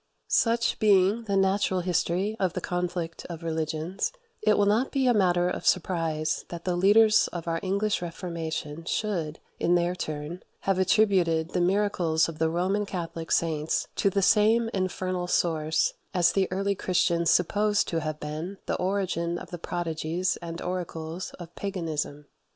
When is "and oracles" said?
20.41-21.29